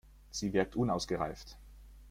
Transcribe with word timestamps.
Sie 0.31 0.51
wirkt 0.51 0.75
unausgereift. 0.75 1.59